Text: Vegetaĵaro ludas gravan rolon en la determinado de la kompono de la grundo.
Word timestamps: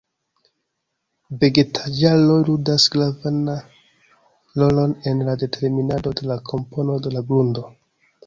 Vegetaĵaro 1.41 2.37
ludas 2.47 2.85
gravan 2.95 3.37
rolon 4.61 4.95
en 5.11 5.21
la 5.29 5.35
determinado 5.45 6.17
de 6.21 6.29
la 6.31 6.39
kompono 6.53 6.97
de 7.09 7.13
la 7.19 7.23
grundo. 7.29 7.67